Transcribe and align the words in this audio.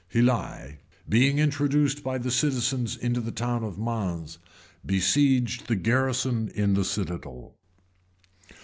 Helie, 0.11 0.79
being 1.07 1.37
introduced 1.37 2.01
by 2.03 2.17
the 2.17 2.31
citizens 2.31 2.97
into 2.97 3.21
the 3.21 3.29
town 3.31 3.63
of 3.63 3.77
Mans, 3.77 4.39
besieged 4.83 5.67
the 5.67 5.75
garrison 5.75 6.47
in 6.55 6.73
the 6.73 6.83
citadel, 6.83 7.53
{1099. 8.47 8.57